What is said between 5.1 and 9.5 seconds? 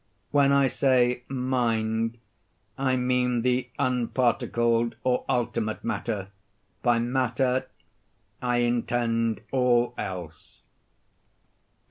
ultimate matter; by "matter," I intend